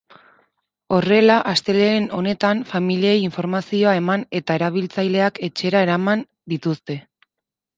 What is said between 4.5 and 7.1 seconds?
erabiltzaileak etxera eraman dituzte.